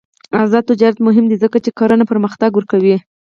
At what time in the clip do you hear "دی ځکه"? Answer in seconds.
1.31-1.57